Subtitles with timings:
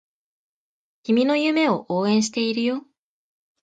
[1.03, 2.87] 君の夢を応援しているよ